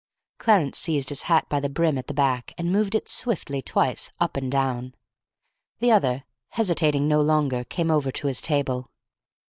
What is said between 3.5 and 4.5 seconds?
twice up